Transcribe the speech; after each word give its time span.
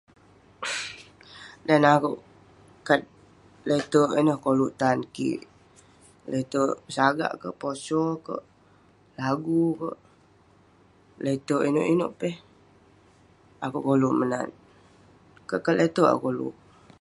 Dan 1.65 1.79
neh 1.83 1.93
akouk, 1.97 2.19
kat 2.87 3.01
leterk 3.69 4.11
ineh 4.19 4.37
koluk 4.43 4.71
tan 4.81 4.97
kik. 5.15 5.41
Leterk 6.31 6.73
sagak 6.95 7.33
kek, 7.41 7.57
posho 7.61 8.03
kek, 8.27 8.43
lagi 9.19 9.61
kek. 9.81 9.97
Leterk 11.25 11.65
inouk 11.69 11.89
inouk 11.93 12.13
peh, 12.19 12.35
akouk 13.65 13.85
koluk 13.89 14.17
menat. 14.19 14.49
Kat 15.49 15.59
kat 15.65 15.75
leterk 15.79 16.09
akouk 16.11 16.23
koluk. 16.25 16.55